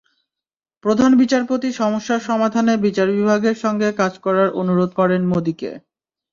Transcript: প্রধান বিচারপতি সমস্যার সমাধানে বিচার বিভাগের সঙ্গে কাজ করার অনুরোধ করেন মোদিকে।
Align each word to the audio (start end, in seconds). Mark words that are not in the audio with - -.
প্রধান 0.83 1.11
বিচারপতি 1.17 1.69
সমস্যার 1.73 2.21
সমাধানে 2.21 2.73
বিচার 2.85 3.07
বিভাগের 3.11 3.55
সঙ্গে 3.55 3.89
কাজ 3.97 4.13
করার 4.25 4.49
অনুরোধ 4.61 4.91
করেন 4.99 5.21
মোদিকে। 5.31 5.71